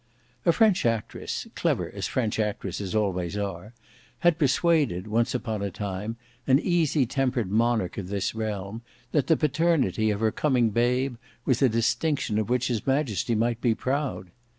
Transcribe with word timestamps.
A 0.47 0.51
French 0.51 0.83
actress, 0.83 1.45
clever 1.53 1.91
as 1.93 2.07
French 2.07 2.39
actresses 2.39 2.95
always 2.95 3.37
are, 3.37 3.75
had 4.21 4.39
persuaded, 4.39 5.05
once 5.05 5.35
upon 5.35 5.61
a 5.61 5.69
time, 5.69 6.15
an 6.47 6.57
easy 6.57 7.05
tempered 7.05 7.51
monarch 7.51 7.99
of 7.99 8.07
this 8.07 8.33
realm, 8.33 8.81
that 9.11 9.27
the 9.27 9.37
paternity 9.37 10.09
of 10.09 10.19
her 10.19 10.31
coming 10.31 10.71
babe 10.71 11.17
was 11.45 11.61
a 11.61 11.69
distinction 11.69 12.39
of 12.39 12.49
which 12.49 12.67
his 12.67 12.87
majesty 12.87 13.35
might 13.35 13.61
be 13.61 13.75
proud. 13.75 14.31